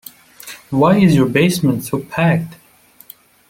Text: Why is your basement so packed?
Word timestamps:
Why 0.71 0.97
is 0.97 1.15
your 1.15 1.27
basement 1.27 1.83
so 1.83 1.99
packed? 1.99 2.55